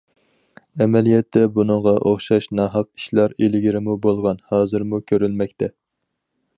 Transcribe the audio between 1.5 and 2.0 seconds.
بۇنىڭغا